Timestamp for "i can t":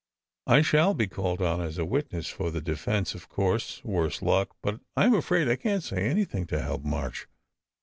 5.47-5.85